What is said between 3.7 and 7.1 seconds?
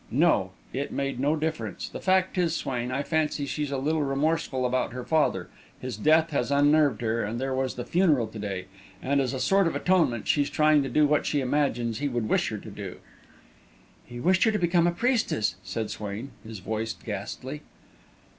little remorseful about her father his death has unnerved